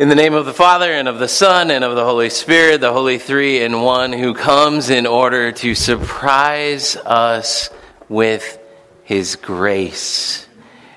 In 0.00 0.08
the 0.08 0.14
name 0.14 0.32
of 0.32 0.46
the 0.46 0.54
Father, 0.54 0.90
and 0.90 1.08
of 1.08 1.18
the 1.18 1.28
Son, 1.28 1.70
and 1.70 1.84
of 1.84 1.94
the 1.94 2.06
Holy 2.06 2.30
Spirit, 2.30 2.80
the 2.80 2.90
Holy 2.90 3.18
Three 3.18 3.60
in 3.62 3.82
One, 3.82 4.14
who 4.14 4.32
comes 4.32 4.88
in 4.88 5.06
order 5.06 5.52
to 5.52 5.74
surprise 5.74 6.96
us 6.96 7.68
with 8.08 8.58
His 9.04 9.36
grace 9.36 10.48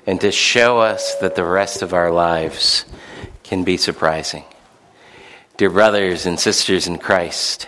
and 0.08 0.22
to 0.22 0.32
show 0.32 0.80
us 0.80 1.16
that 1.16 1.36
the 1.36 1.44
rest 1.44 1.82
of 1.82 1.94
our 1.94 2.12
lives 2.12 2.86
can 3.44 3.66
be 3.66 3.76
surprising. 3.76 4.46
Dear 5.58 5.72
brothers 5.72 6.26
and 6.26 6.40
sisters 6.40 6.88
in 6.88 6.98
Christ, 6.98 7.68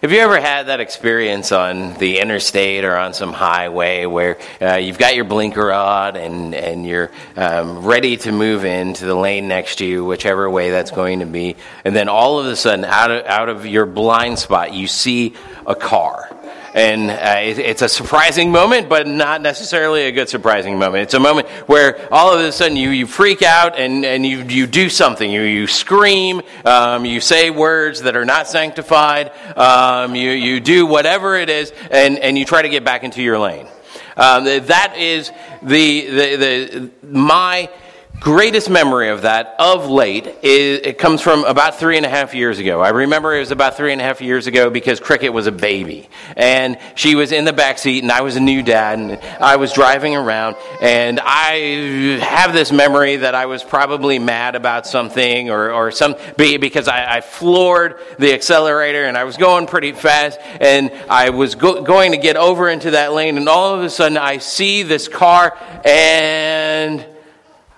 have 0.00 0.12
you 0.12 0.20
ever 0.20 0.38
had 0.38 0.68
that 0.68 0.78
experience 0.78 1.50
on 1.50 1.94
the 1.94 2.20
interstate 2.20 2.84
or 2.84 2.96
on 2.96 3.14
some 3.14 3.32
highway 3.32 4.06
where 4.06 4.38
uh, 4.62 4.74
you've 4.74 4.96
got 4.96 5.16
your 5.16 5.24
blinker 5.24 5.72
on 5.72 6.14
and, 6.14 6.54
and 6.54 6.86
you're 6.86 7.10
um, 7.36 7.84
ready 7.84 8.16
to 8.16 8.30
move 8.30 8.64
into 8.64 9.06
the 9.06 9.14
lane 9.14 9.48
next 9.48 9.76
to 9.76 9.84
you, 9.84 10.04
whichever 10.04 10.48
way 10.48 10.70
that's 10.70 10.92
going 10.92 11.18
to 11.18 11.26
be, 11.26 11.56
and 11.84 11.96
then 11.96 12.08
all 12.08 12.38
of 12.38 12.46
a 12.46 12.54
sudden, 12.54 12.84
out 12.84 13.10
of, 13.10 13.26
out 13.26 13.48
of 13.48 13.66
your 13.66 13.86
blind 13.86 14.38
spot, 14.38 14.72
you 14.72 14.86
see 14.86 15.34
a 15.66 15.74
car? 15.74 16.30
And 16.74 17.10
uh, 17.10 17.40
it, 17.40 17.58
it's 17.58 17.82
a 17.82 17.88
surprising 17.88 18.52
moment, 18.52 18.88
but 18.88 19.06
not 19.06 19.40
necessarily 19.40 20.02
a 20.02 20.12
good 20.12 20.28
surprising 20.28 20.78
moment. 20.78 21.04
It's 21.04 21.14
a 21.14 21.20
moment 21.20 21.48
where 21.66 22.12
all 22.12 22.32
of 22.32 22.40
a 22.40 22.52
sudden 22.52 22.76
you, 22.76 22.90
you 22.90 23.06
freak 23.06 23.42
out 23.42 23.78
and, 23.78 24.04
and 24.04 24.24
you, 24.24 24.42
you 24.42 24.66
do 24.66 24.88
something. 24.88 25.30
You, 25.30 25.42
you 25.42 25.66
scream, 25.66 26.42
um, 26.64 27.04
you 27.04 27.20
say 27.20 27.50
words 27.50 28.02
that 28.02 28.16
are 28.16 28.24
not 28.24 28.48
sanctified, 28.48 29.32
um, 29.56 30.14
you, 30.14 30.30
you 30.30 30.60
do 30.60 30.86
whatever 30.86 31.36
it 31.36 31.48
is, 31.48 31.72
and, 31.90 32.18
and 32.18 32.38
you 32.38 32.44
try 32.44 32.62
to 32.62 32.68
get 32.68 32.84
back 32.84 33.02
into 33.02 33.22
your 33.22 33.38
lane. 33.38 33.66
Um, 34.16 34.44
that 34.44 34.96
is 34.98 35.30
the, 35.62 36.06
the, 36.06 36.36
the, 36.36 36.90
my 37.06 37.70
greatest 38.20 38.68
memory 38.68 39.10
of 39.10 39.22
that 39.22 39.54
of 39.58 39.88
late 39.88 40.26
is 40.42 40.80
it 40.82 40.98
comes 40.98 41.20
from 41.20 41.44
about 41.44 41.78
three 41.78 41.96
and 41.96 42.04
a 42.04 42.08
half 42.08 42.34
years 42.34 42.58
ago. 42.58 42.80
I 42.80 42.90
remember 42.90 43.34
it 43.34 43.40
was 43.40 43.52
about 43.52 43.76
three 43.76 43.92
and 43.92 44.00
a 44.00 44.04
half 44.04 44.20
years 44.20 44.46
ago 44.46 44.70
because 44.70 44.98
Cricket 44.98 45.32
was 45.32 45.46
a 45.46 45.52
baby 45.52 46.08
and 46.36 46.78
she 46.96 47.14
was 47.14 47.30
in 47.30 47.44
the 47.44 47.52
back 47.52 47.78
seat 47.78 48.02
and 48.02 48.10
I 48.10 48.22
was 48.22 48.36
a 48.36 48.40
new 48.40 48.62
dad 48.62 48.98
and 48.98 49.12
I 49.40 49.56
was 49.56 49.72
driving 49.72 50.16
around 50.16 50.56
and 50.80 51.20
I 51.22 52.18
have 52.20 52.52
this 52.52 52.72
memory 52.72 53.16
that 53.16 53.34
I 53.34 53.46
was 53.46 53.62
probably 53.62 54.18
mad 54.18 54.56
about 54.56 54.86
something 54.86 55.50
or, 55.50 55.70
or 55.70 55.90
some 55.92 56.16
because 56.36 56.88
I, 56.88 57.18
I 57.18 57.20
floored 57.20 58.00
the 58.18 58.34
accelerator 58.34 59.04
and 59.04 59.16
I 59.16 59.24
was 59.24 59.36
going 59.36 59.66
pretty 59.66 59.92
fast 59.92 60.40
and 60.60 60.90
I 61.08 61.30
was 61.30 61.54
go, 61.54 61.82
going 61.82 62.12
to 62.12 62.18
get 62.18 62.36
over 62.36 62.68
into 62.68 62.92
that 62.92 63.12
lane 63.12 63.36
and 63.36 63.48
all 63.48 63.74
of 63.74 63.84
a 63.84 63.90
sudden 63.90 64.18
I 64.18 64.38
see 64.38 64.82
this 64.82 65.06
car 65.06 65.56
and 65.84 67.06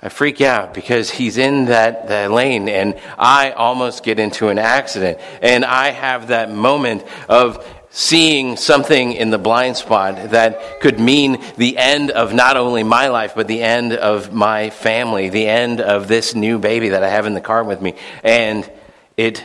I 0.03 0.09
freak 0.09 0.41
out 0.41 0.73
because 0.73 1.11
he's 1.11 1.37
in 1.37 1.67
that, 1.67 2.09
that 2.09 2.31
lane 2.31 2.69
and 2.69 2.99
I 3.19 3.51
almost 3.51 4.03
get 4.03 4.19
into 4.19 4.49
an 4.49 4.59
accident. 4.59 5.19
And 5.43 5.65
I 5.65 5.91
have 5.91 6.29
that 6.29 6.51
moment 6.51 7.05
of 7.29 7.67
seeing 7.91 8.57
something 8.57 9.13
in 9.13 9.31
the 9.31 9.39
blind 9.39 9.77
spot 9.77 10.31
that 10.31 10.81
could 10.81 10.99
mean 10.99 11.43
the 11.57 11.77
end 11.77 12.11
of 12.11 12.33
not 12.33 12.57
only 12.57 12.83
my 12.83 13.09
life, 13.09 13.33
but 13.35 13.47
the 13.47 13.63
end 13.63 13.93
of 13.93 14.33
my 14.33 14.71
family, 14.71 15.29
the 15.29 15.47
end 15.47 15.81
of 15.81 16.09
this 16.09 16.35
new 16.35 16.59
baby 16.59 16.91
that 16.91 17.03
I 17.03 17.11
have 17.11 17.27
in 17.27 17.35
the 17.35 17.41
car 17.41 17.63
with 17.63 17.83
me. 17.83 17.95
And 18.23 18.71
it 19.17 19.45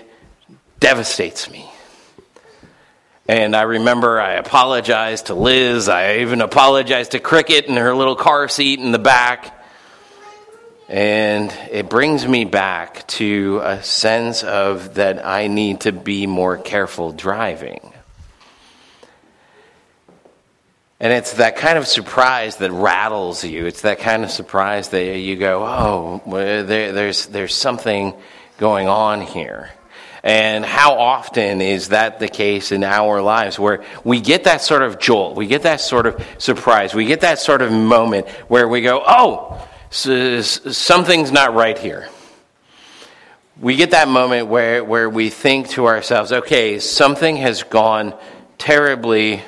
devastates 0.80 1.50
me. 1.50 1.70
And 3.28 3.56
I 3.56 3.64
remember 3.64 4.22
I 4.22 4.34
apologized 4.34 5.26
to 5.28 5.34
Liz. 5.34 5.90
I 5.90 6.18
even 6.18 6.42
apologized 6.42 7.12
to 7.12 7.20
Cricket 7.20 7.66
in 7.66 7.76
her 7.76 7.96
little 7.96 8.16
car 8.16 8.48
seat 8.48 8.80
in 8.80 8.92
the 8.92 9.00
back. 9.00 9.55
And 10.88 11.52
it 11.72 11.90
brings 11.90 12.28
me 12.28 12.46
back 12.46 13.08
to 13.08 13.60
a 13.64 13.82
sense 13.82 14.44
of 14.44 14.96
that 14.96 15.26
I 15.26 15.48
need 15.48 15.82
to 15.82 15.92
be 15.92 16.28
more 16.28 16.58
careful 16.58 17.12
driving. 17.12 17.92
And 21.00 21.12
it's 21.12 21.34
that 21.34 21.58
kind 21.58 21.78
of 21.78 21.88
surprise 21.88 22.58
that 22.58 22.72
rattles 22.72 23.44
you. 23.44 23.66
It's 23.66 23.82
that 23.82 24.00
kind 24.00 24.24
of 24.24 24.30
surprise 24.30 24.90
that 24.90 25.18
you 25.18 25.36
go, 25.36 25.64
oh, 25.66 26.22
there, 26.64 26.92
there's, 26.92 27.26
there's 27.28 27.56
something 27.56 28.14
going 28.58 28.88
on 28.88 29.22
here. 29.22 29.72
And 30.24 30.66
how 30.66 30.98
often 30.98 31.62
is 31.62 31.90
that 31.90 32.20
the 32.20 32.28
case 32.28 32.72
in 32.72 32.84
our 32.84 33.22
lives 33.22 33.60
where 33.60 33.84
we 34.04 34.22
get 34.22 34.46
that 34.46 34.62
sort 34.62 34.84
of 34.84 35.00
jolt, 35.00 35.36
we 35.36 35.48
get 35.48 35.64
that 35.64 35.82
sort 35.82 36.06
of 36.08 36.26
surprise, 36.38 36.96
we 36.96 37.06
get 37.06 37.22
that 37.22 37.40
sort 37.40 37.62
of 37.62 37.72
moment 37.72 38.28
where 38.48 38.68
we 38.68 38.82
go, 38.82 39.04
oh, 39.06 39.68
something's 39.90 41.32
not 41.32 41.54
right 41.54 41.78
here. 41.78 42.10
We 43.60 43.76
get 43.78 43.92
that 43.92 44.08
moment 44.08 44.48
where, 44.48 44.84
where 44.84 45.10
we 45.10 45.30
think 45.30 45.70
to 45.70 45.86
ourselves, 45.86 46.32
okay, 46.32 46.80
something 46.80 47.38
has 47.38 47.64
gone 47.64 48.14
terribly 48.58 49.42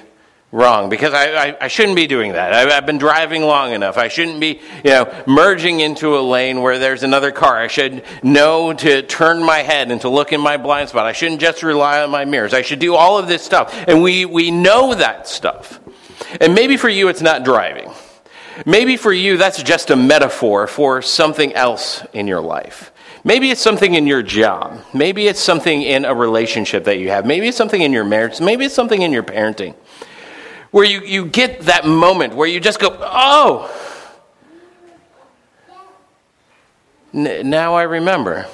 wrong 0.51 0.87
because 0.89 1.13
I, 1.13 1.49
I, 1.49 1.57
I 1.61 1.67
shouldn't 1.67 1.97
be 1.97 2.07
doing 2.07 2.33
that. 2.33 2.53
I, 2.53 2.73
have 2.73 2.85
been 2.85 2.97
driving 2.97 3.43
long 3.43 3.73
enough. 3.73 3.97
I 3.97 4.07
shouldn't 4.07 4.39
be, 4.39 4.61
you 4.83 4.91
know, 4.91 5.23
merging 5.27 5.81
into 5.81 6.17
a 6.17 6.21
lane 6.21 6.61
where 6.61 6.79
there's 6.79 7.03
another 7.03 7.31
car. 7.31 7.57
I 7.57 7.67
should 7.67 8.03
know 8.23 8.71
to 8.73 9.01
turn 9.01 9.43
my 9.43 9.59
head 9.59 9.91
and 9.91 9.99
to 10.01 10.09
look 10.09 10.31
in 10.31 10.39
my 10.39 10.57
blind 10.57 10.89
spot. 10.89 11.05
I 11.05 11.11
shouldn't 11.11 11.41
just 11.41 11.63
rely 11.63 12.01
on 12.01 12.09
my 12.09 12.23
mirrors. 12.23 12.53
I 12.53 12.61
should 12.61 12.79
do 12.79 12.95
all 12.95 13.17
of 13.17 13.27
this 13.27 13.43
stuff. 13.43 13.73
And 13.87 14.01
we, 14.01 14.25
we 14.25 14.51
know 14.51 14.95
that 14.95 15.27
stuff. 15.27 15.81
And 16.39 16.55
maybe 16.55 16.77
for 16.77 16.89
you 16.89 17.09
it's 17.09 17.21
not 17.21 17.43
driving. 17.43 17.91
Maybe 18.65 18.97
for 18.97 19.13
you, 19.13 19.37
that's 19.37 19.61
just 19.61 19.89
a 19.89 19.95
metaphor 19.95 20.67
for 20.67 21.01
something 21.01 21.53
else 21.53 22.03
in 22.13 22.27
your 22.27 22.41
life. 22.41 22.91
Maybe 23.23 23.51
it's 23.51 23.61
something 23.61 23.93
in 23.93 24.07
your 24.07 24.23
job. 24.23 24.79
Maybe 24.93 25.27
it's 25.27 25.39
something 25.39 25.81
in 25.81 26.05
a 26.05 26.15
relationship 26.15 26.85
that 26.85 26.97
you 26.97 27.09
have. 27.09 27.25
Maybe 27.25 27.47
it's 27.47 27.57
something 27.57 27.81
in 27.81 27.91
your 27.91 28.05
marriage. 28.05 28.39
Maybe 28.39 28.65
it's 28.65 28.75
something 28.75 29.01
in 29.01 29.11
your 29.11 29.23
parenting. 29.23 29.75
Where 30.71 30.85
you, 30.85 31.01
you 31.01 31.25
get 31.25 31.61
that 31.61 31.85
moment 31.85 32.35
where 32.35 32.47
you 32.47 32.59
just 32.59 32.79
go, 32.79 32.97
oh, 32.99 33.69
N- 37.13 37.49
now 37.49 37.73
I 37.73 37.83
remember. 37.83 38.45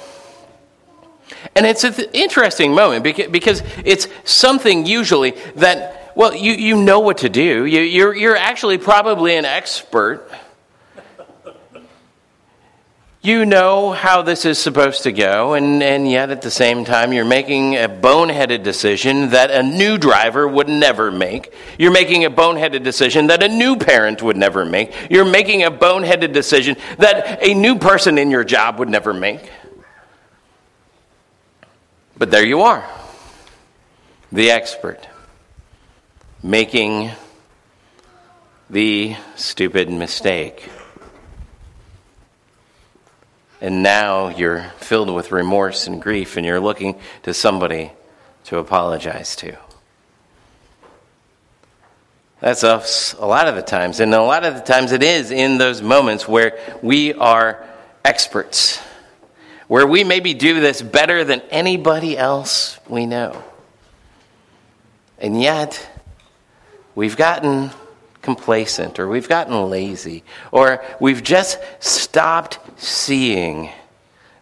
And 1.54 1.66
it's 1.66 1.84
an 1.84 1.94
interesting 2.12 2.72
moment 2.72 3.04
because 3.04 3.62
it's 3.84 4.08
something 4.24 4.86
usually 4.86 5.32
that 5.56 6.03
well, 6.14 6.34
you, 6.34 6.52
you 6.52 6.76
know 6.76 7.00
what 7.00 7.18
to 7.18 7.28
do. 7.28 7.64
You, 7.64 7.80
you're, 7.80 8.14
you're 8.14 8.36
actually 8.36 8.78
probably 8.78 9.36
an 9.36 9.44
expert. 9.44 10.30
You 13.20 13.46
know 13.46 13.90
how 13.90 14.20
this 14.20 14.44
is 14.44 14.58
supposed 14.58 15.04
to 15.04 15.12
go, 15.12 15.54
and, 15.54 15.82
and 15.82 16.08
yet 16.08 16.30
at 16.30 16.42
the 16.42 16.50
same 16.50 16.84
time, 16.84 17.10
you're 17.10 17.24
making 17.24 17.74
a 17.74 17.88
boneheaded 17.88 18.62
decision 18.62 19.30
that 19.30 19.50
a 19.50 19.62
new 19.62 19.96
driver 19.96 20.46
would 20.46 20.68
never 20.68 21.10
make. 21.10 21.50
You're 21.78 21.90
making 21.90 22.26
a 22.26 22.30
boneheaded 22.30 22.84
decision 22.84 23.28
that 23.28 23.42
a 23.42 23.48
new 23.48 23.76
parent 23.76 24.22
would 24.22 24.36
never 24.36 24.66
make. 24.66 24.92
You're 25.10 25.24
making 25.24 25.62
a 25.62 25.70
boneheaded 25.70 26.34
decision 26.34 26.76
that 26.98 27.42
a 27.42 27.54
new 27.54 27.78
person 27.78 28.18
in 28.18 28.30
your 28.30 28.44
job 28.44 28.78
would 28.78 28.90
never 28.90 29.14
make. 29.14 29.50
But 32.18 32.30
there 32.30 32.44
you 32.44 32.60
are, 32.60 32.86
the 34.30 34.50
expert 34.50 35.08
making 36.44 37.10
the 38.68 39.16
stupid 39.34 39.90
mistake. 39.90 40.68
And 43.62 43.82
now 43.82 44.28
you're 44.28 44.60
filled 44.76 45.08
with 45.14 45.32
remorse 45.32 45.86
and 45.86 46.02
grief, 46.02 46.36
and 46.36 46.44
you're 46.44 46.60
looking 46.60 47.00
to 47.22 47.32
somebody 47.32 47.92
to 48.44 48.58
apologize 48.58 49.36
to. 49.36 49.56
That's 52.40 52.62
us 52.62 53.14
a 53.18 53.24
lot 53.24 53.48
of 53.48 53.54
the 53.54 53.62
times. 53.62 54.00
And 54.00 54.12
a 54.12 54.20
lot 54.20 54.44
of 54.44 54.54
the 54.54 54.60
times 54.60 54.92
it 54.92 55.02
is 55.02 55.30
in 55.30 55.56
those 55.56 55.80
moments 55.80 56.28
where 56.28 56.58
we 56.82 57.14
are 57.14 57.66
experts, 58.04 58.82
where 59.66 59.86
we 59.86 60.04
maybe 60.04 60.34
do 60.34 60.60
this 60.60 60.82
better 60.82 61.24
than 61.24 61.40
anybody 61.48 62.18
else 62.18 62.78
we 62.86 63.06
know. 63.06 63.42
And 65.18 65.40
yet, 65.40 65.88
we've 66.94 67.16
gotten 67.16 67.70
complacent 68.22 68.98
or 68.98 69.06
we've 69.06 69.28
gotten 69.28 69.70
lazy 69.70 70.24
or 70.50 70.82
we've 70.98 71.22
just 71.22 71.58
stopped 71.78 72.58
seeing 72.76 73.70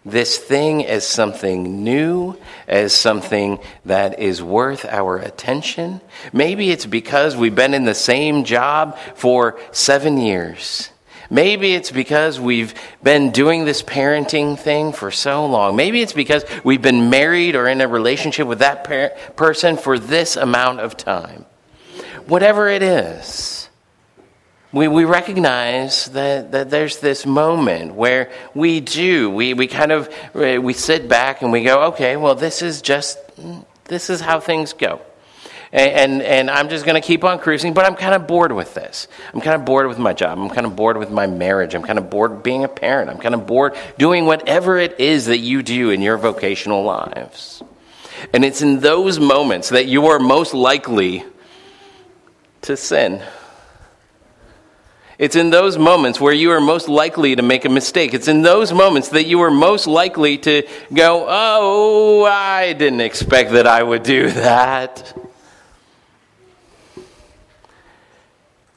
this 0.05 0.37
thing 0.37 0.85
as 0.85 1.07
something 1.07 1.85
new, 1.85 2.37
as 2.67 2.93
something 2.93 3.59
that 3.85 4.19
is 4.19 4.43
worth 4.43 4.85
our 4.85 5.19
attention. 5.19 6.01
Maybe 6.33 6.71
it's 6.71 6.87
because 6.87 7.37
we've 7.37 7.55
been 7.55 7.75
in 7.75 7.85
the 7.85 7.95
same 7.95 8.45
job 8.45 8.99
for 9.15 9.61
seven 9.71 10.19
years. 10.19 10.91
Maybe 11.31 11.75
it's 11.75 11.91
because 11.91 12.39
we've 12.39 12.75
been 13.03 13.31
doing 13.31 13.65
this 13.65 13.83
parenting 13.83 14.59
thing 14.59 14.93
for 14.93 15.11
so 15.11 15.47
long. 15.47 15.77
Maybe 15.77 16.03
it's 16.03 16.13
because 16.13 16.45
we've 16.63 16.83
been 16.83 17.09
married 17.09 17.57
or 17.57 17.69
in 17.69 17.81
a 17.81 17.89
relationship 17.89 18.47
with 18.47 18.59
that 18.59 18.85
per- 18.85 19.11
person 19.35 19.77
for 19.77 19.99
this 19.99 20.37
amount 20.37 20.81
of 20.81 20.97
time 20.97 21.47
whatever 22.29 22.69
it 22.69 22.83
is, 22.83 23.69
we, 24.73 24.89
we 24.89 25.05
recognize 25.05 26.07
that, 26.07 26.53
that 26.53 26.71
there's 26.71 26.99
this 26.99 27.27
moment 27.27 27.95
where 27.95 28.31
we 28.55 28.81
do, 28.81 29.31
we, 29.31 29.53
we 29.53 29.67
kind 29.67 29.93
of, 29.93 30.09
we 30.35 30.73
sit 30.73 31.09
back 31.09 31.43
and 31.43 31.53
we 31.53 31.63
go, 31.63 31.89
okay, 31.89 32.17
well, 32.17 32.35
this 32.35 32.63
is 32.63 32.81
just, 32.81 33.19
this 33.85 34.09
is 34.09 34.21
how 34.21 34.41
things 34.41 34.73
go. 34.73 35.03
And, 35.73 35.91
and, 35.91 36.23
and 36.23 36.51
I'm 36.51 36.69
just 36.69 36.85
going 36.85 37.01
to 37.01 37.07
keep 37.07 37.25
on 37.25 37.39
cruising, 37.39 37.73
but 37.73 37.87
I'm 37.87 37.97
kind 37.97 38.15
of 38.15 38.27
bored 38.27 38.53
with 38.53 38.75
this. 38.75 39.09
I'm 39.33 39.41
kind 39.41 39.57
of 39.57 39.65
bored 39.65 39.89
with 39.89 39.99
my 39.99 40.13
job. 40.13 40.39
I'm 40.39 40.51
kind 40.51 40.67
of 40.67 40.77
bored 40.77 40.99
with 40.99 41.11
my 41.11 41.27
marriage. 41.27 41.75
I'm 41.75 41.83
kind 41.83 41.99
of 41.99 42.11
bored 42.11 42.43
being 42.43 42.65
a 42.65 42.69
parent. 42.69 43.11
I'm 43.11 43.19
kind 43.19 43.35
of 43.35 43.47
bored 43.47 43.75
doing 43.99 44.27
whatever 44.27 44.79
it 44.79 45.01
is 45.01 45.27
that 45.27 45.39
you 45.39 45.63
do 45.63 45.91
in 45.91 46.03
your 46.03 46.19
vocational 46.19 46.83
lives. 46.83 47.63
And 48.33 48.45
it's 48.45 48.61
in 48.63 48.81
those 48.81 49.19
moments 49.19 49.71
that 49.71 49.87
you 49.87 50.07
are 50.09 50.19
most 50.19 50.55
likely 50.55 51.25
to 52.63 52.77
sin. 52.77 53.23
It's 55.19 55.37
in 55.37 55.51
those 55.51 55.79
moments 55.79 56.21
where 56.21 56.33
you 56.33 56.51
are 56.51 56.61
most 56.61 56.89
likely 56.89 57.37
to 57.37 57.43
make 57.43 57.65
a 57.65 57.69
mistake. 57.69 58.15
It's 58.15 58.29
in 58.29 58.43
those 58.43 58.73
moments 58.73 59.11
that 59.11 59.25
you 59.25 59.41
are 59.43 59.51
most 59.51 59.87
likely 59.87 60.39
to 60.39 60.67
go, 60.93 61.27
Oh, 61.29 62.25
I 62.25 62.73
didn't 62.73 63.03
expect 63.03 63.53
that 63.53 63.67
I 63.67 63.83
would 63.83 64.03
do 64.03 64.31
that. 64.31 65.17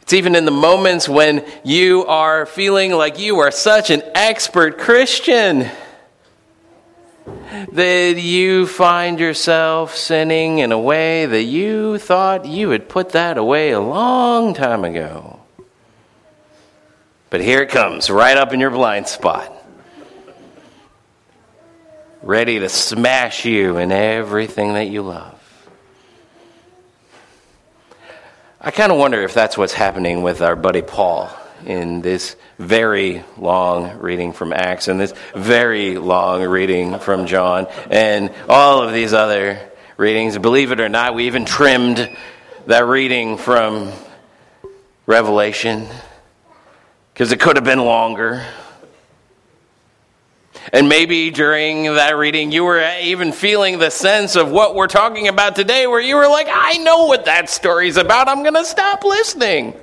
It's 0.02 0.14
even 0.14 0.36
in 0.36 0.46
the 0.46 0.52
moments 0.52 1.10
when 1.10 1.44
you 1.64 2.06
are 2.06 2.46
feeling 2.46 2.92
like 2.92 3.18
you 3.18 3.40
are 3.40 3.50
such 3.50 3.90
an 3.90 4.04
expert 4.14 4.78
Christian 4.78 5.68
that 7.72 8.18
you 8.18 8.68
find 8.68 9.20
yourself 9.20 9.96
sinning 9.96 10.60
in 10.60 10.72
a 10.72 10.80
way 10.80 11.26
that 11.26 11.44
you 11.44 11.98
thought 11.98 12.46
you 12.46 12.70
had 12.70 12.90
put 12.90 13.10
that 13.10 13.38
away 13.38 13.72
a 13.72 13.80
long 13.80 14.54
time 14.54 14.84
ago. 14.84 15.40
But 17.30 17.42
here 17.42 17.62
it 17.62 17.70
comes, 17.70 18.10
right 18.10 18.38
up 18.38 18.54
in 18.54 18.60
your 18.60 18.72
blind 18.72 19.08
spot. 19.08 19.52
Ready 22.22 22.60
to 22.60 22.70
smash 22.70 23.46
you 23.46 23.78
in 23.78 23.92
everything 23.92 24.74
that 24.74 24.88
you 24.88 25.02
love. 25.02 25.34
I 28.60 28.72
kind 28.72 28.92
of 28.92 28.98
wonder 28.98 29.22
if 29.22 29.34
that's 29.34 29.58
what's 29.58 29.74
happening 29.74 30.24
with 30.24 30.42
our 30.42 30.56
buddy 30.56 30.82
Paul 30.82 31.30
in 31.66 32.02
this 32.02 32.36
very 32.60 33.24
long 33.38 34.00
reading 34.00 34.34
from 34.34 34.54
Acts 34.54 34.88
and 34.88 35.00
this 35.00 35.14
very 35.36 35.98
long 35.98 36.44
reading 36.44 37.00
from 37.00 37.26
John 37.26 37.68
and 37.90 38.32
all 38.48 38.84
of 38.84 38.94
these 38.94 39.14
other 39.14 39.60
readings. 39.98 40.38
Believe 40.38 40.72
it 40.72 40.80
or 40.80 40.90
not, 40.90 41.16
we 41.16 41.28
even 41.28 41.46
trimmed 41.46 42.10
that 42.68 42.86
reading 42.86 43.38
from 43.38 43.92
Revelation 45.06 45.88
because 47.14 47.32
it 47.32 47.40
could 47.40 47.56
have 47.56 47.66
been 47.66 47.80
longer. 47.80 48.46
And 50.74 50.90
maybe 50.90 51.30
during 51.30 51.84
that 51.84 52.18
reading, 52.18 52.52
you 52.52 52.64
were 52.64 52.84
even 53.02 53.32
feeling 53.32 53.78
the 53.78 53.92
sense 53.92 54.36
of 54.36 54.50
what 54.50 54.74
we're 54.74 54.88
talking 54.88 55.28
about 55.28 55.56
today, 55.56 55.86
where 55.86 56.02
you 56.02 56.16
were 56.16 56.28
like, 56.28 56.48
I 56.50 56.78
know 56.78 57.06
what 57.06 57.26
that 57.26 57.50
story's 57.50 57.98
about. 57.98 58.28
I'm 58.28 58.42
going 58.42 58.56
to 58.56 58.66
stop 58.66 59.04
listening. 59.04 59.76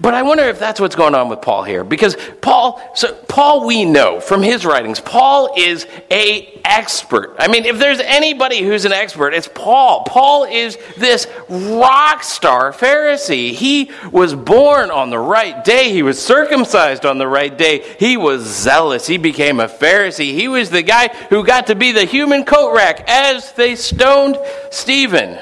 But 0.00 0.14
I 0.14 0.22
wonder 0.22 0.44
if 0.44 0.58
that's 0.58 0.80
what's 0.80 0.96
going 0.96 1.14
on 1.14 1.28
with 1.28 1.42
Paul 1.42 1.64
here 1.64 1.84
because 1.84 2.16
Paul 2.40 2.80
so 2.94 3.14
Paul 3.28 3.66
we 3.66 3.84
know 3.84 4.20
from 4.20 4.42
his 4.42 4.64
writings 4.64 5.00
Paul 5.00 5.54
is 5.56 5.86
a 6.10 6.60
expert. 6.64 7.36
I 7.38 7.48
mean 7.48 7.66
if 7.66 7.78
there's 7.78 8.00
anybody 8.00 8.62
who's 8.62 8.84
an 8.84 8.92
expert 8.92 9.34
it's 9.34 9.48
Paul. 9.48 10.04
Paul 10.04 10.44
is 10.44 10.78
this 10.96 11.26
rock 11.48 12.22
star 12.22 12.72
Pharisee. 12.72 13.52
He 13.52 13.90
was 14.10 14.34
born 14.34 14.90
on 14.90 15.10
the 15.10 15.18
right 15.18 15.62
day. 15.62 15.92
He 15.92 16.02
was 16.02 16.22
circumcised 16.22 17.04
on 17.04 17.18
the 17.18 17.28
right 17.28 17.56
day. 17.56 17.84
He 17.98 18.16
was 18.16 18.42
zealous. 18.42 19.06
He 19.06 19.18
became 19.18 19.60
a 19.60 19.68
Pharisee. 19.68 20.32
He 20.32 20.48
was 20.48 20.70
the 20.70 20.82
guy 20.82 21.08
who 21.28 21.44
got 21.44 21.66
to 21.66 21.74
be 21.74 21.92
the 21.92 22.04
human 22.04 22.44
coat 22.44 22.74
rack 22.74 23.04
as 23.08 23.52
they 23.52 23.76
stoned 23.76 24.38
Stephen. 24.70 25.38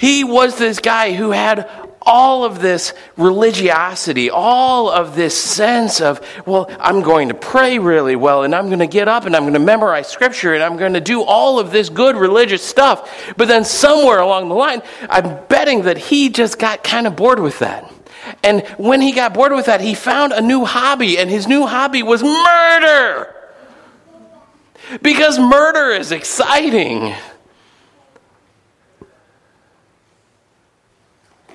He 0.00 0.24
was 0.24 0.56
this 0.56 0.78
guy 0.78 1.12
who 1.12 1.30
had 1.30 1.68
all 2.02 2.44
of 2.44 2.60
this 2.60 2.94
religiosity, 3.16 4.30
all 4.30 4.90
of 4.90 5.14
this 5.14 5.36
sense 5.36 6.00
of, 6.00 6.20
well, 6.46 6.70
I'm 6.80 7.02
going 7.02 7.28
to 7.28 7.34
pray 7.34 7.78
really 7.78 8.16
well, 8.16 8.42
and 8.42 8.54
I'm 8.54 8.66
going 8.66 8.78
to 8.78 8.86
get 8.86 9.06
up 9.08 9.26
and 9.26 9.36
I'm 9.36 9.42
going 9.42 9.54
to 9.54 9.58
memorize 9.58 10.08
scripture, 10.08 10.54
and 10.54 10.62
I'm 10.62 10.76
going 10.76 10.94
to 10.94 11.00
do 11.00 11.22
all 11.22 11.58
of 11.58 11.70
this 11.70 11.88
good 11.88 12.16
religious 12.16 12.64
stuff. 12.64 13.34
But 13.36 13.48
then 13.48 13.64
somewhere 13.64 14.20
along 14.20 14.48
the 14.48 14.54
line, 14.54 14.82
I'm 15.08 15.44
betting 15.46 15.82
that 15.82 15.98
he 15.98 16.30
just 16.30 16.58
got 16.58 16.82
kind 16.82 17.06
of 17.06 17.16
bored 17.16 17.38
with 17.38 17.58
that. 17.58 17.92
And 18.42 18.66
when 18.78 19.00
he 19.00 19.12
got 19.12 19.34
bored 19.34 19.52
with 19.52 19.66
that, 19.66 19.80
he 19.80 19.94
found 19.94 20.32
a 20.32 20.40
new 20.40 20.64
hobby, 20.64 21.18
and 21.18 21.28
his 21.28 21.46
new 21.46 21.66
hobby 21.66 22.02
was 22.02 22.22
murder. 22.22 23.34
Because 25.02 25.38
murder 25.38 25.90
is 25.90 26.12
exciting. 26.12 27.14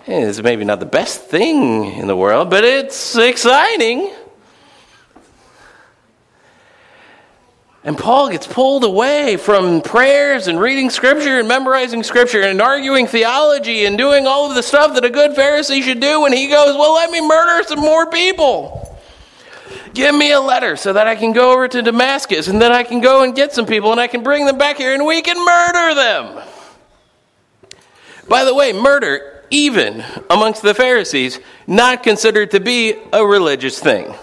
It's 0.08 0.40
maybe 0.40 0.66
not 0.66 0.80
the 0.80 0.86
best 0.86 1.22
thing 1.22 1.86
in 1.86 2.06
the 2.06 2.16
world, 2.16 2.52
but 2.52 2.64
it's 2.64 3.16
exciting. 3.16 4.14
And 7.84 7.98
Paul 7.98 8.30
gets 8.30 8.46
pulled 8.46 8.84
away 8.84 9.38
from 9.38 9.82
prayers 9.82 10.48
and 10.48 10.60
reading 10.60 10.92
scripture 10.92 11.40
and 11.40 11.48
memorizing 11.48 12.04
scripture 12.04 12.42
and 12.42 12.62
arguing 12.62 13.08
theology 13.08 13.86
and 13.86 13.98
doing 13.98 14.28
all 14.28 14.48
of 14.48 14.56
the 14.56 14.62
stuff 14.62 14.94
that 14.94 15.06
a 15.06 15.10
good 15.10 15.32
Pharisee 15.32 15.82
should 15.82 16.02
do. 16.02 16.26
And 16.26 16.34
he 16.36 16.50
goes, 16.50 16.76
Well, 16.76 16.94
let 16.94 17.10
me 17.10 17.22
murder 17.28 17.68
some 17.68 17.80
more 17.80 18.06
people. 18.10 19.00
Give 19.96 20.14
me 20.14 20.34
a 20.34 20.40
letter 20.40 20.76
so 20.76 20.94
that 20.94 21.08
I 21.08 21.16
can 21.16 21.32
go 21.32 21.52
over 21.54 21.68
to 21.68 21.82
Damascus 21.82 22.48
and 22.48 22.62
then 22.62 22.72
I 22.72 22.84
can 22.84 23.02
go 23.02 23.24
and 23.24 23.36
get 23.36 23.54
some 23.54 23.66
people 23.66 23.92
and 23.92 24.00
I 24.00 24.08
can 24.08 24.22
bring 24.22 24.46
them 24.46 24.60
back 24.60 24.78
here 24.78 24.94
and 24.94 25.04
we 25.04 25.24
can 25.24 25.44
murder 25.44 25.96
them. 25.96 26.44
By 28.28 28.44
the 28.44 28.54
way, 28.54 28.72
murder 28.74 29.35
even 29.50 30.04
amongst 30.30 30.62
the 30.62 30.74
Pharisees, 30.74 31.40
not 31.68 32.04
considered 32.04 32.52
to 32.52 32.60
be 32.60 32.96
a 33.12 33.26
religious 33.26 33.80
thing. 33.80 34.14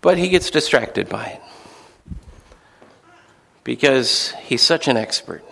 But 0.00 0.16
he 0.16 0.28
gets 0.28 0.50
distracted 0.50 1.08
by 1.08 1.26
it 1.26 1.42
because 3.64 4.32
he's 4.44 4.62
such 4.62 4.88
an 4.88 4.96
expert. 4.96 5.44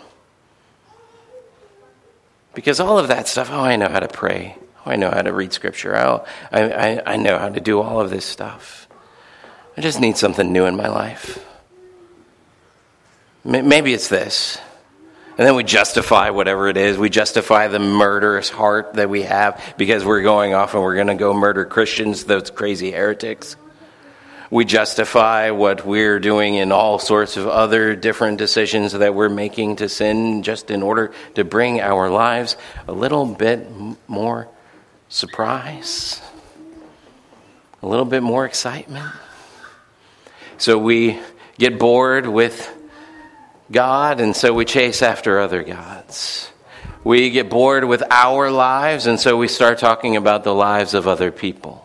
Because 2.55 2.81
all 2.81 2.99
of 2.99 3.09
that 3.09 3.29
stuff, 3.29 3.51
oh, 3.53 3.61
I 3.61 3.77
know 3.77 3.89
how 3.89 4.01
to 4.01 4.09
pray. 4.09 4.57
Oh, 4.85 4.91
I 4.91 4.97
know 4.97 5.11
how 5.11 5.23
to 5.23 5.33
read 5.33 5.53
scripture. 5.53 5.97
Oh, 5.97 6.25
I, 6.51 6.63
I, 6.63 7.03
I 7.13 7.17
know 7.17 7.39
how 7.39 7.51
to 7.51 7.61
do 7.61 7.81
all 7.81 8.01
of 8.01 8.11
this 8.11 8.25
stuff. 8.25 8.89
I 9.77 9.81
just 9.81 10.01
need 10.01 10.17
something 10.17 10.51
new 10.51 10.65
in 10.65 10.77
my 10.77 10.89
life. 10.89 11.45
Maybe 13.49 13.95
it's 13.95 14.09
this. 14.09 14.59
And 15.39 15.47
then 15.47 15.55
we 15.55 15.65
justify 15.65 16.29
whatever 16.29 16.69
it 16.69 16.77
is. 16.77 16.99
We 16.99 17.09
justify 17.09 17.69
the 17.69 17.79
murderous 17.79 18.51
heart 18.51 18.93
that 18.95 19.09
we 19.09 19.23
have 19.23 19.75
because 19.79 20.05
we're 20.05 20.21
going 20.21 20.53
off 20.53 20.75
and 20.75 20.83
we're 20.83 20.97
going 20.97 21.07
to 21.07 21.15
go 21.15 21.33
murder 21.33 21.65
Christians, 21.65 22.25
those 22.25 22.51
crazy 22.51 22.91
heretics. 22.91 23.57
We 24.51 24.67
justify 24.67 25.51
what 25.53 25.87
we're 25.87 26.21
doing 26.21 26.57
in 26.57 26.73
all 26.73 26.99
sorts 26.99 27.39
of 27.39 27.49
other 27.49 27.97
different 27.97 28.37
decisions 28.37 28.93
that 28.93 29.15
we're 29.15 29.31
making 29.31 29.77
to 29.77 29.89
sin 29.89 30.43
just 30.43 30.71
in 30.71 30.83
order 30.83 31.15
to 31.37 31.43
bring 31.43 31.81
our 31.81 32.11
lives 32.11 32.55
a 32.87 32.93
little 32.93 33.25
bit 33.25 33.67
more 34.09 34.47
surprise, 35.09 36.21
a 37.83 37.89
little 37.89 38.05
bit 38.05 38.23
more 38.23 38.45
excitement. 38.45 39.11
So 40.59 40.77
we 40.77 41.19
get 41.57 41.79
bored 41.79 42.27
with 42.27 42.75
God, 43.71 44.21
and 44.21 44.35
so 44.35 44.53
we 44.55 44.65
chase 44.65 45.03
after 45.03 45.39
other 45.39 45.63
gods. 45.63 46.51
We 47.05 47.31
get 47.31 47.51
bored 47.51 47.85
with 47.85 48.03
our 48.11 48.51
lives, 48.51 49.07
and 49.07 49.21
so 49.21 49.37
we 49.37 49.49
start 49.49 49.79
talking 49.79 50.17
about 50.17 50.45
the 50.45 50.55
lives 50.55 50.95
of 50.95 51.07
other 51.07 51.31
people. 51.31 51.85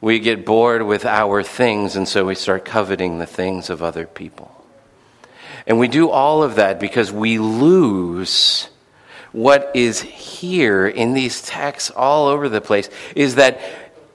We 0.00 0.18
get 0.18 0.44
bored 0.44 0.82
with 0.82 1.06
our 1.06 1.42
things, 1.42 1.94
and 1.94 2.08
so 2.08 2.24
we 2.24 2.34
start 2.34 2.64
coveting 2.64 3.18
the 3.18 3.26
things 3.26 3.70
of 3.70 3.82
other 3.82 4.06
people. 4.06 4.50
And 5.66 5.78
we 5.78 5.86
do 5.86 6.10
all 6.10 6.42
of 6.42 6.56
that 6.56 6.80
because 6.80 7.12
we 7.12 7.38
lose 7.38 8.68
what 9.30 9.70
is 9.74 10.00
here 10.00 10.86
in 10.86 11.14
these 11.14 11.42
texts 11.42 11.90
all 11.90 12.26
over 12.26 12.48
the 12.48 12.60
place 12.60 12.90
is 13.14 13.36
that 13.36 13.60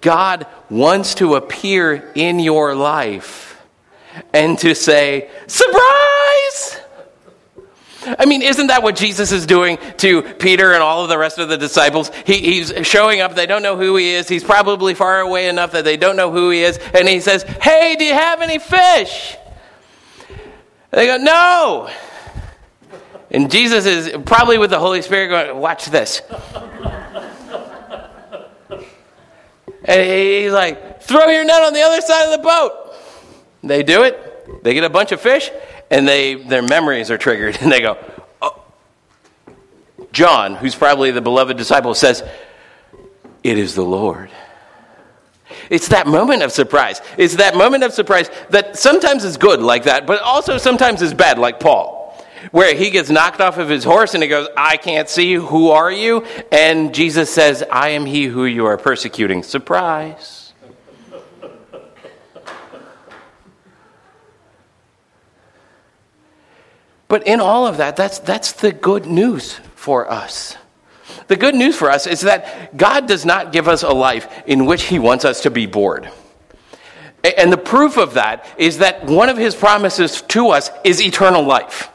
God 0.01 0.45
wants 0.69 1.15
to 1.15 1.35
appear 1.35 2.11
in 2.13 2.39
your 2.39 2.75
life 2.75 3.56
and 4.33 4.57
to 4.59 4.75
say, 4.75 5.29
Surprise! 5.47 6.81
I 8.17 8.25
mean, 8.25 8.41
isn't 8.41 8.67
that 8.67 8.83
what 8.83 8.95
Jesus 8.95 9.31
is 9.31 9.45
doing 9.45 9.77
to 9.97 10.21
Peter 10.21 10.73
and 10.73 10.81
all 10.81 11.03
of 11.03 11.09
the 11.09 11.17
rest 11.17 11.39
of 11.39 11.49
the 11.49 11.57
disciples? 11.57 12.09
He, 12.25 12.37
he's 12.37 12.73
showing 12.87 13.19
up. 13.19 13.35
They 13.35 13.45
don't 13.45 13.63
know 13.63 13.75
who 13.75 13.97
he 13.97 14.11
is. 14.11 14.29
He's 14.29 14.43
probably 14.43 14.93
far 14.93 15.19
away 15.19 15.49
enough 15.49 15.71
that 15.71 15.83
they 15.83 15.97
don't 15.97 16.15
know 16.15 16.31
who 16.31 16.49
he 16.49 16.61
is. 16.61 16.77
And 16.93 17.07
he 17.07 17.19
says, 17.19 17.43
Hey, 17.43 17.95
do 17.97 18.05
you 18.05 18.13
have 18.13 18.41
any 18.41 18.59
fish? 18.59 19.35
They 20.91 21.07
go, 21.07 21.17
No. 21.17 21.89
And 23.29 23.51
Jesus 23.51 23.85
is 23.85 24.15
probably 24.25 24.57
with 24.57 24.69
the 24.69 24.79
Holy 24.79 25.01
Spirit 25.01 25.27
going, 25.27 25.57
Watch 25.57 25.87
this. 25.87 26.21
and 29.83 30.09
he's 30.09 30.51
like, 30.51 31.01
Throw 31.01 31.27
your 31.27 31.43
net 31.43 31.61
on 31.63 31.73
the 31.73 31.81
other 31.81 31.99
side 32.01 32.31
of 32.31 32.39
the 32.39 32.43
boat. 32.43 32.86
They 33.63 33.83
do 33.83 34.03
it. 34.03 34.63
They 34.63 34.73
get 34.73 34.83
a 34.83 34.89
bunch 34.89 35.11
of 35.11 35.19
fish, 35.19 35.51
and 35.91 36.07
they 36.07 36.35
their 36.35 36.61
memories 36.61 37.11
are 37.11 37.17
triggered, 37.17 37.57
and 37.61 37.71
they 37.71 37.81
go. 37.81 37.97
Oh. 38.41 38.61
John, 40.11 40.55
who's 40.55 40.75
probably 40.75 41.11
the 41.11 41.21
beloved 41.21 41.57
disciple, 41.57 41.93
says, 41.93 42.23
"It 43.43 43.57
is 43.57 43.75
the 43.75 43.85
Lord." 43.85 44.29
It's 45.69 45.89
that 45.89 46.07
moment 46.07 46.43
of 46.43 46.51
surprise. 46.51 47.01
It's 47.17 47.37
that 47.37 47.55
moment 47.55 47.83
of 47.83 47.93
surprise 47.93 48.29
that 48.49 48.77
sometimes 48.77 49.23
is 49.23 49.37
good 49.37 49.61
like 49.61 49.83
that, 49.83 50.05
but 50.05 50.21
also 50.21 50.57
sometimes 50.57 51.01
is 51.01 51.13
bad, 51.13 51.39
like 51.39 51.59
Paul 51.59 51.97
where 52.51 52.75
he 52.75 52.89
gets 52.89 53.09
knocked 53.09 53.41
off 53.41 53.57
of 53.57 53.69
his 53.69 53.83
horse 53.83 54.13
and 54.13 54.23
he 54.23 54.29
goes, 54.29 54.47
I 54.55 54.77
can't 54.77 55.09
see 55.09 55.29
you. 55.29 55.45
Who 55.45 55.69
are 55.69 55.91
you? 55.91 56.25
And 56.51 56.93
Jesus 56.93 57.33
says, 57.33 57.63
I 57.71 57.89
am 57.89 58.05
he 58.05 58.25
who 58.25 58.45
you 58.45 58.65
are 58.65 58.77
persecuting. 58.77 59.43
Surprise. 59.43 60.36
But 67.07 67.25
in 67.25 67.39
all 67.39 67.67
of 67.67 67.77
that, 67.77 67.95
that's, 67.95 68.19
that's 68.19 68.51
the 68.51 68.71
good 68.71 69.05
news 69.05 69.59
for 69.75 70.09
us. 70.11 70.57
The 71.27 71.35
good 71.35 71.55
news 71.55 71.75
for 71.75 71.89
us 71.89 72.07
is 72.07 72.21
that 72.21 72.75
God 72.75 73.07
does 73.07 73.25
not 73.25 73.51
give 73.51 73.67
us 73.67 73.83
a 73.83 73.89
life 73.89 74.43
in 74.45 74.65
which 74.65 74.83
He 74.83 74.99
wants 74.99 75.25
us 75.25 75.41
to 75.41 75.51
be 75.51 75.65
bored. 75.65 76.09
And 77.23 77.51
the 77.51 77.57
proof 77.57 77.97
of 77.97 78.13
that 78.13 78.45
is 78.57 78.77
that 78.77 79.05
one 79.05 79.29
of 79.29 79.37
His 79.37 79.55
promises 79.55 80.21
to 80.23 80.49
us 80.49 80.69
is 80.83 81.01
eternal 81.01 81.43
life. 81.43 81.89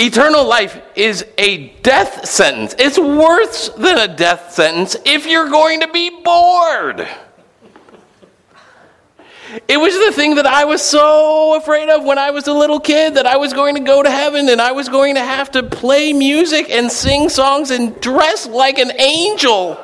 Eternal 0.00 0.46
life 0.46 0.80
is 0.94 1.26
a 1.38 1.70
death 1.80 2.26
sentence. 2.28 2.74
It's 2.78 2.98
worse 2.98 3.68
than 3.70 3.98
a 3.98 4.14
death 4.14 4.52
sentence 4.52 4.96
if 5.04 5.26
you're 5.26 5.50
going 5.50 5.80
to 5.80 5.88
be 5.88 6.22
bored. 6.22 7.08
It 9.66 9.78
was 9.78 9.94
the 9.94 10.12
thing 10.12 10.34
that 10.34 10.46
I 10.46 10.64
was 10.64 10.82
so 10.82 11.56
afraid 11.56 11.88
of 11.88 12.04
when 12.04 12.18
I 12.18 12.30
was 12.30 12.46
a 12.48 12.52
little 12.52 12.80
kid 12.80 13.14
that 13.14 13.26
I 13.26 13.38
was 13.38 13.54
going 13.54 13.76
to 13.76 13.80
go 13.80 14.02
to 14.02 14.10
heaven 14.10 14.48
and 14.48 14.60
I 14.60 14.72
was 14.72 14.88
going 14.88 15.14
to 15.14 15.22
have 15.22 15.50
to 15.52 15.62
play 15.62 16.12
music 16.12 16.68
and 16.70 16.92
sing 16.92 17.30
songs 17.30 17.70
and 17.70 17.98
dress 18.00 18.46
like 18.46 18.78
an 18.78 18.92
angel. 19.00 19.80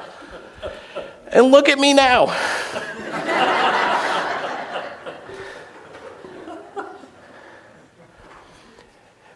And 1.28 1.46
look 1.46 1.68
at 1.70 1.78
me 1.78 1.94
now. 1.94 2.26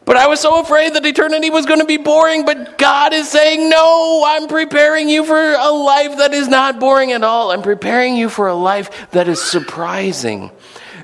But 0.09 0.17
I 0.17 0.27
was 0.27 0.41
so 0.41 0.59
afraid 0.59 0.95
that 0.95 1.05
eternity 1.05 1.51
was 1.51 1.67
going 1.67 1.81
to 1.81 1.85
be 1.85 1.99
boring. 1.99 2.47
But 2.47 2.79
God 2.79 3.13
is 3.13 3.29
saying, 3.29 3.69
No, 3.69 4.25
I'm 4.27 4.49
preparing 4.49 5.07
you 5.11 5.23
for 5.23 5.53
a 5.53 5.69
life 5.69 6.17
that 6.17 6.33
is 6.33 6.49
not 6.49 6.81
boring 6.81 7.13
at 7.13 7.23
all. 7.23 7.53
I'm 7.53 7.61
preparing 7.61 8.17
you 8.17 8.31
for 8.31 8.49
a 8.49 8.55
life 8.55 9.11
that 9.11 9.29
is 9.29 9.45
surprising 9.45 10.51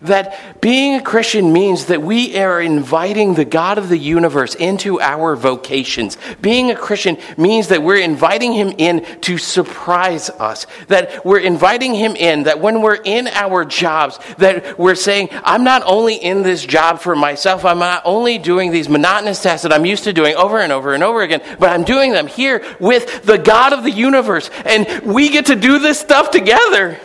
that 0.04 0.60
being 0.60 0.94
a 0.94 1.02
Christian 1.02 1.52
means 1.52 1.86
that 1.86 2.02
we 2.02 2.36
are 2.38 2.60
inviting 2.60 3.34
the 3.34 3.44
God 3.44 3.78
of 3.78 3.88
the 3.88 3.98
universe 3.98 4.54
into 4.54 5.00
our 5.00 5.36
vocations. 5.36 6.16
Being 6.40 6.70
a 6.70 6.76
Christian 6.76 7.18
means 7.36 7.68
that 7.68 7.82
we're 7.82 8.02
inviting 8.02 8.52
him 8.52 8.74
in 8.78 9.04
to 9.22 9.38
surprise 9.38 10.30
us. 10.30 10.66
That 10.88 11.24
we're 11.24 11.40
inviting 11.40 11.94
him 11.94 12.16
in, 12.16 12.44
that 12.44 12.60
when 12.60 12.82
we're 12.82 13.00
in 13.02 13.28
our 13.28 13.64
jobs, 13.64 14.18
that 14.38 14.78
we're 14.78 14.94
saying, 14.94 15.28
I'm 15.32 15.64
not 15.64 15.82
only 15.86 16.16
in 16.16 16.42
this 16.42 16.64
job 16.64 17.00
for 17.00 17.16
myself, 17.16 17.64
I'm 17.64 17.78
not 17.78 18.02
only 18.04 18.38
doing 18.38 18.70
these 18.70 18.88
monotonous 18.88 19.42
tasks 19.42 19.62
that 19.62 19.72
I'm 19.72 19.86
used 19.86 20.04
to 20.04 20.12
doing 20.12 20.34
over 20.36 20.60
and 20.60 20.72
over 20.72 20.94
and 20.94 21.02
over 21.02 21.22
again, 21.22 21.42
but 21.58 21.70
I'm 21.70 21.84
doing 21.84 22.12
them 22.12 22.26
here 22.26 22.64
with 22.78 23.24
the 23.24 23.38
God 23.38 23.72
of 23.72 23.84
the 23.84 23.90
universe. 23.90 24.50
And 24.64 25.02
we 25.02 25.30
get 25.30 25.46
to 25.46 25.56
do 25.56 25.78
this 25.78 25.98
stuff 25.98 26.30
together 26.30 27.00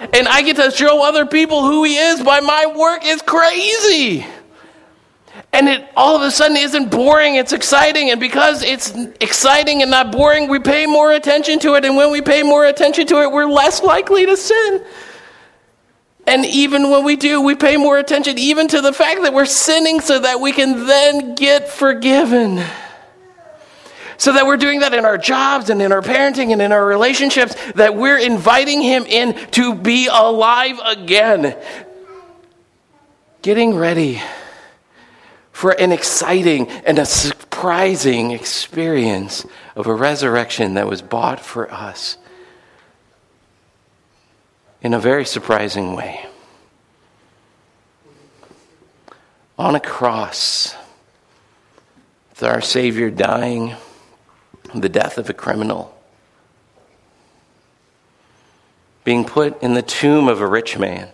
and 0.00 0.28
I 0.28 0.42
get 0.42 0.56
to 0.56 0.70
show 0.70 1.04
other 1.04 1.26
people 1.26 1.62
who 1.62 1.84
he 1.84 1.96
is 1.96 2.22
by 2.22 2.40
my 2.40 2.66
work 2.66 3.04
is 3.04 3.22
crazy. 3.22 4.26
And 5.52 5.68
it 5.68 5.88
all 5.96 6.16
of 6.16 6.22
a 6.22 6.30
sudden 6.30 6.56
isn't 6.56 6.90
boring, 6.90 7.36
it's 7.36 7.52
exciting. 7.52 8.10
And 8.10 8.20
because 8.20 8.62
it's 8.62 8.94
exciting 9.20 9.82
and 9.82 9.90
not 9.90 10.12
boring, 10.12 10.48
we 10.48 10.58
pay 10.58 10.86
more 10.86 11.12
attention 11.12 11.58
to 11.60 11.74
it. 11.74 11.84
And 11.84 11.96
when 11.96 12.10
we 12.10 12.20
pay 12.20 12.42
more 12.42 12.66
attention 12.66 13.06
to 13.08 13.22
it, 13.22 13.32
we're 13.32 13.46
less 13.46 13.82
likely 13.82 14.26
to 14.26 14.36
sin. 14.36 14.84
And 16.26 16.44
even 16.44 16.90
when 16.90 17.04
we 17.04 17.16
do, 17.16 17.40
we 17.40 17.54
pay 17.54 17.76
more 17.76 17.98
attention 17.98 18.38
even 18.38 18.66
to 18.68 18.80
the 18.80 18.92
fact 18.92 19.22
that 19.22 19.32
we're 19.32 19.46
sinning 19.46 20.00
so 20.00 20.18
that 20.18 20.40
we 20.40 20.52
can 20.52 20.86
then 20.86 21.36
get 21.36 21.68
forgiven. 21.68 22.62
So 24.18 24.32
that 24.32 24.46
we're 24.46 24.56
doing 24.56 24.80
that 24.80 24.94
in 24.94 25.04
our 25.04 25.18
jobs 25.18 25.70
and 25.70 25.80
in 25.82 25.92
our 25.92 26.02
parenting 26.02 26.52
and 26.52 26.62
in 26.62 26.72
our 26.72 26.84
relationships, 26.84 27.54
that 27.72 27.94
we're 27.94 28.18
inviting 28.18 28.80
Him 28.80 29.04
in 29.04 29.34
to 29.52 29.74
be 29.74 30.08
alive 30.10 30.80
again. 30.84 31.56
Getting 33.42 33.74
ready 33.74 34.22
for 35.52 35.70
an 35.70 35.92
exciting 35.92 36.68
and 36.68 36.98
a 36.98 37.06
surprising 37.06 38.32
experience 38.32 39.46
of 39.74 39.86
a 39.86 39.94
resurrection 39.94 40.74
that 40.74 40.86
was 40.86 41.02
bought 41.02 41.40
for 41.40 41.72
us 41.72 42.18
in 44.82 44.94
a 44.94 44.98
very 44.98 45.24
surprising 45.24 45.94
way. 45.94 46.26
On 49.58 49.74
a 49.74 49.80
cross, 49.80 50.76
with 52.30 52.42
our 52.42 52.60
Savior 52.60 53.10
dying 53.10 53.74
the 54.74 54.88
death 54.88 55.18
of 55.18 55.30
a 55.30 55.34
criminal, 55.34 55.96
being 59.04 59.24
put 59.24 59.62
in 59.62 59.74
the 59.74 59.82
tomb 59.82 60.28
of 60.28 60.40
a 60.40 60.46
rich 60.46 60.78
man, 60.78 61.08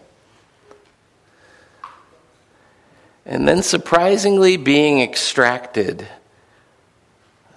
and 3.25 3.47
then 3.47 3.63
surprisingly 3.63 4.57
being 4.57 5.01
extracted, 5.01 6.07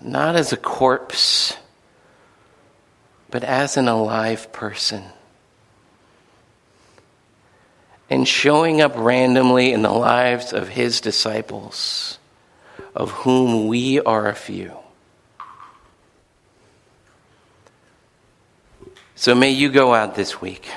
not 0.01 0.35
as 0.35 0.53
a 0.53 0.57
corpse, 0.57 1.57
but 3.31 3.43
as 3.43 3.77
an 3.77 3.87
alive 3.87 4.51
person. 4.53 5.03
And 8.07 8.27
showing 8.27 8.81
up 8.81 8.93
randomly 8.95 9.73
in 9.73 9.81
the 9.81 9.91
lives 9.91 10.53
of 10.53 10.69
his 10.69 11.01
disciples, 11.01 12.19
of 12.93 13.09
whom 13.11 13.67
we 13.67 13.99
are 13.99 14.27
a 14.27 14.35
few. 14.35 14.77
So 19.25 19.34
may 19.34 19.50
you 19.50 19.70
go 19.70 19.91
out 19.91 20.13
this 20.13 20.39
week 20.39 20.70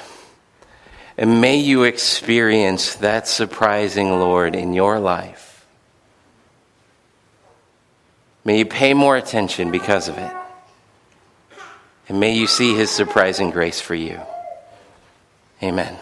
and 1.19 1.43
may 1.43 1.57
you 1.57 1.83
experience 1.83 2.95
that 2.95 3.29
surprising 3.29 4.09
Lord 4.09 4.57
in 4.57 4.73
your 4.73 4.99
life. 4.99 5.67
May 8.47 8.61
you 8.61 8.65
pay 8.65 8.95
more 8.95 9.19
attention 9.19 9.71
because 9.71 10.09
of 10.09 10.17
it. 10.17 10.33
And 12.09 12.21
may 12.21 12.33
you 12.33 12.47
see 12.47 12.75
his 12.75 12.91
surprising 12.91 13.51
grace 13.51 13.83
for 13.83 13.95
you. 13.95 14.19
Amen. 15.63 15.99